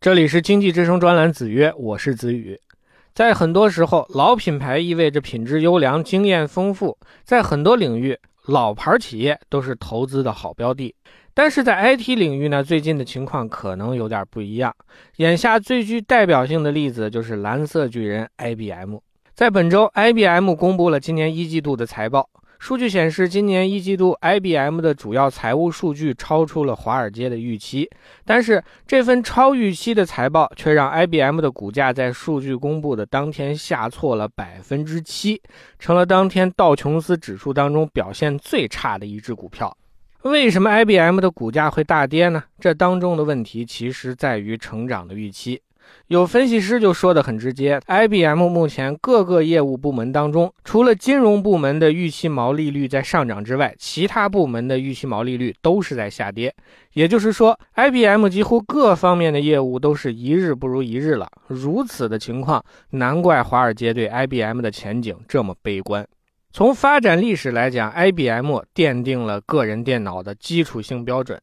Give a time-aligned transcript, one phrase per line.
[0.00, 2.56] 这里是经济之声专栏子曰，我是子宇。
[3.14, 8.16] 在很多时候，老品牌意味着品质优良、经验丰富，在很多领域，
[8.46, 10.94] 老牌企业都是投资的好标的。
[11.34, 14.72] 但是在 IT 领域呢，最近的情况可能有点不一样。
[15.16, 18.98] 眼下最具代表性的例子就是蓝色巨人 IBM。
[19.34, 22.30] 在本周，IBM 公布了今年一季度的财报。
[22.58, 27.88] 数据显示，今年一季度 IBM 的主要财务数据超出了华尔街的预期。
[28.24, 35.40] 但是，这份超预期的财报却让 IBM 的股价在数据公布的当天下挫了百分之七，
[35.78, 39.74] 成了当天道琼斯指数当中表现最差的一只股票。
[40.22, 42.42] 为什么 IBM 的股价会大跌呢？
[42.58, 45.62] 这当中的问题其实在于成长的预期。
[46.08, 56.54] 有分析师就说得很直接，IBM 目前各个业务部门当中，除了金融部门的预期毛利率在上涨之外，其他部门的预期毛利率都是在下跌。
[56.94, 61.28] 也就是说，IBM 几乎各方面的业务都是一日不如一日了。
[61.46, 66.06] 如此的情况，难怪华尔街对 IBM 的前景这么悲观。
[66.50, 71.38] 从发展历史来讲，IBM 奠定了个人电脑的基础性标准。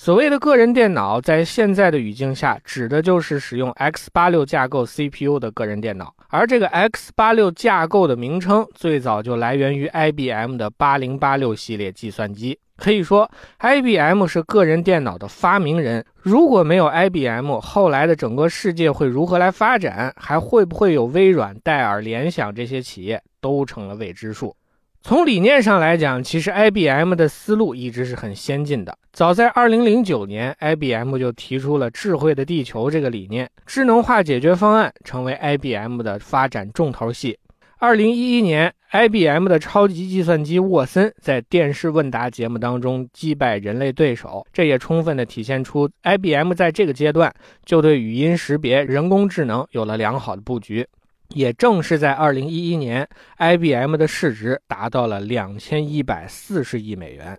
[0.00, 6.14] 所谓的个人电脑，在现在的语境下，指的就是使用 x86 架构 CPU 的个人电脑。
[6.28, 12.56] 而这个 x86 架构的名称，最早就来源于 IBM 的8086系列计算机。
[12.76, 16.06] 可以说，IBM 是个人电脑的发明人。
[16.22, 20.14] 如果没有 IBM，后来的整个世界会如何来发展？
[20.16, 24.54] 还会不会有微软、戴尔、联想这些企业，都成了未知数。
[25.00, 28.98] 从理念上来讲，其实 IBM 的思路一直是很先进的。
[29.12, 37.38] 早在2009年，IBM 就提出了“智慧的地球”这个理念，智能化解决方案成为 IBM 的发展重头戏。
[37.80, 47.32] 2011年，IBM 的超级计算机沃森在电视问答节目当中击败人类对手，这也充分的体现出 IBM 在这个阶段
[47.64, 50.86] 就对语音识别、人工智能有了良好的布局。
[51.34, 53.08] 也正是在2011年
[53.38, 57.38] ，IBM 的市值达到了2140亿美元。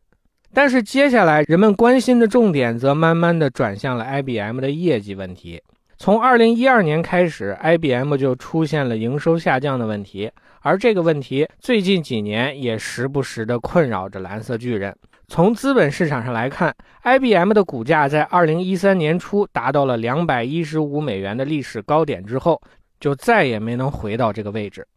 [0.54, 5.62] 但是接下来人们关心的重点则慢慢的转向了 IBM 的业绩问题。
[5.98, 14.96] 从2012年开始，IBM 就出现了营收下降的问题，而这个问题最近几年也时不时的困扰着蓝色巨人。
[15.28, 16.74] 从资本市场上来看
[17.04, 22.60] ，IBM 的股价在2013年初达到了215美元的历史高点之后，
[23.00, 24.88] 就再也没能回到这个位置。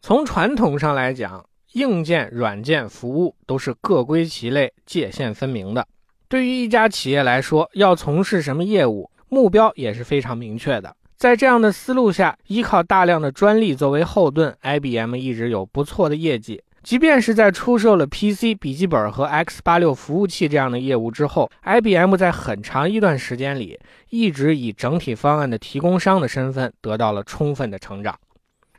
[0.00, 5.86] 从传统上来讲，硬件、软件、服务都是各归其类、界限分明的。
[6.28, 9.10] 对于一家企业来说，要从事什么业务？
[9.28, 10.96] 目标也是非常明确的。
[11.16, 16.62] 在这样的思路下，依靠大量的专利作为后盾，IBM 一直有不错的业绩。
[16.86, 23.76] 即便是在出售了 PC、笔记本和 x86 服务器这样的业务之后，IBM 在很长一段时间里
[24.08, 28.16] 一直以整体方案的提供商的身份得到了充分的成长。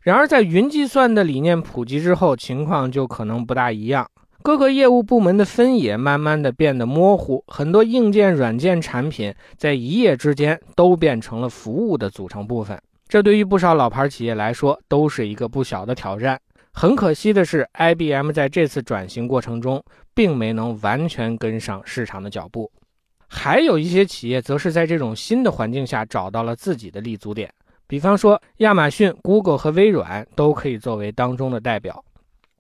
[0.04, 4.10] 然而，在云计算的理念普及之后，情况就可能不大一样。
[4.42, 16.40] 各个业务部门的分野慢慢的变得模糊，很多硬件、软件产品在一夜之间都变成了服务的组成部分，这对于不少老牌企业来说都是一个不小的挑战。
[16.80, 19.84] 很可惜的是，IBM 在这次转型过程中
[20.14, 22.72] 并没能完全跟上市场的脚步，
[23.28, 27.52] 还有一些企业则是在这种新的环境下找到了自己的立足点，
[27.88, 32.06] 比方说亚马逊、Google 和微软都可以作为当中的代表。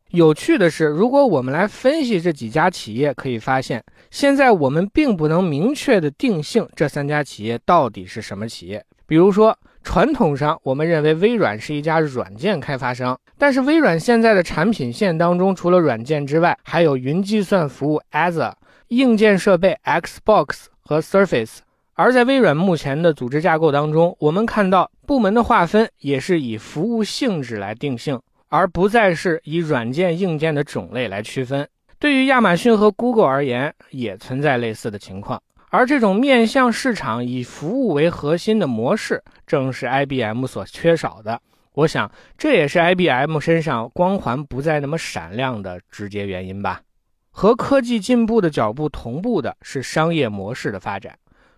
[0.09, 8.83] 有趣的是，如果我们来分析这几家企业，可以发现，现在我们并不能明确的定性这三家企业到底是什么企业。
[9.05, 9.55] 比如说，
[9.87, 18.51] 传统上我们认为微软是一家软件开发商，但是微软现在的产品线当中，除了软件之外，还有云计算服务 Azure、
[18.89, 21.59] 硬件设备 Xbox 和 Surface。
[21.93, 28.19] 而在微软目前的组织架构当中，我们看到部门的划分也是以服务性质来定性。
[28.49, 31.65] 而不再是以软件、硬件的种类来区分。
[31.97, 35.41] 对于亚马逊和 Google 而言，也存在类似的情况。
[35.69, 41.41] 而这种面向市场、以服务为核心的模式，正是 IBM 所缺少的。
[41.73, 46.81] 我想，这也是 IBM 身上光环不再那么闪亮的直接原因吧。
[47.29, 51.15] 和科技进步的脚步同步的是商业模式的发展。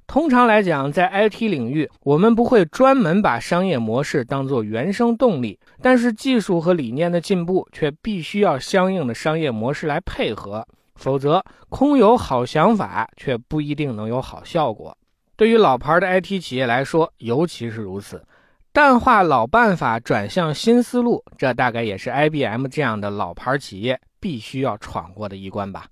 [0.08, 10.68] 通常来讲，在 IT 领域，我们不会专门把商业模式当做原生动力，但是技术和理念的进步却必须要相应的商业模式来配合，
[11.00, 14.96] 否则空有好想法却不一定能有好效果。
[15.36, 18.24] 对于老牌的 IT 企业来说，尤其是如此。
[18.72, 25.88] 淡化老办法，转向新思路，这大概也是 IBM 这样的老牌企业必须要闯过的一关吧。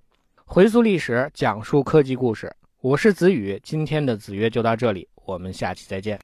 [0.45, 2.53] 回溯历史，讲述科技故事。
[2.81, 6.15] 我是子宇，今天的子曰就到这里，我们下期再见。